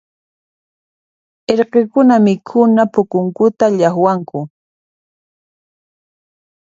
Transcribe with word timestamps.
Irqikuna 1.51 2.15
mikhuna 2.25 2.83
p'ukunkuta 2.93 3.65
llaqwanku. 3.77 4.39